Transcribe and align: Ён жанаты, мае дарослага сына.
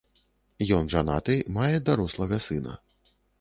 Ён 0.77 0.89
жанаты, 0.93 1.35
мае 1.59 1.77
дарослага 1.91 2.41
сына. 2.47 2.73